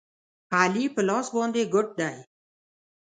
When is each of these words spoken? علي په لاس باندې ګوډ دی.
علي 0.59 0.85
په 0.95 1.01
لاس 1.09 1.27
باندې 1.35 1.61
ګوډ 1.73 1.87
دی. 1.99 2.15